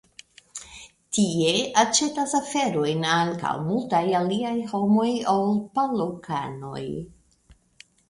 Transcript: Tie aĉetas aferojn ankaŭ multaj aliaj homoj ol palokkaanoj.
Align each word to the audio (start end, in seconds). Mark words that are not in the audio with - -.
Tie 1.17 1.51
aĉetas 1.81 2.33
aferojn 2.41 3.07
ankaŭ 3.17 3.53
multaj 3.69 4.03
aliaj 4.23 4.57
homoj 4.75 5.09
ol 5.37 5.49
palokkaanoj. 5.79 6.85